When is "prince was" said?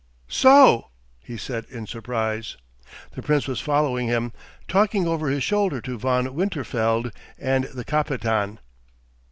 3.21-3.59